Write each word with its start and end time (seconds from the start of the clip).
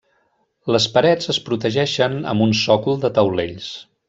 Les 0.75 0.87
parets 0.95 1.29
es 1.35 1.39
protegeixen 1.49 2.17
amb 2.33 2.47
un 2.49 2.57
sòcol 2.65 2.99
de 3.05 3.13
taulells. 3.21 3.71